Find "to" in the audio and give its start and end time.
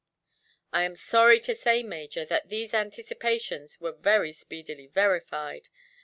1.41-1.53